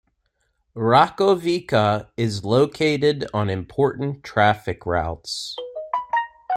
Rakovica 0.75 2.09
is 2.17 2.43
located 2.43 3.27
on 3.35 3.51
important 3.51 4.23
traffic 4.23 4.83
routes. 4.87 5.55